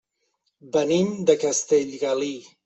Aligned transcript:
Venim 0.77 1.11
de 1.31 1.35
Castellgalí. 1.45 2.33